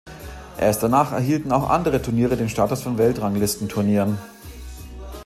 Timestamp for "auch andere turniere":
1.51-2.35